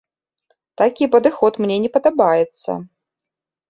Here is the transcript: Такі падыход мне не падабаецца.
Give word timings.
Такі 0.83 1.09
падыход 1.17 1.53
мне 1.63 1.79
не 1.87 1.95
падабаецца. 2.01 2.71